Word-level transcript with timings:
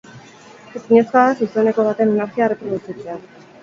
Ezinezkoa 0.79 1.27
da 1.29 1.37
zuzeneko 1.43 1.87
baten 1.91 2.17
energia 2.19 2.51
erreproduzitzea. 2.51 3.25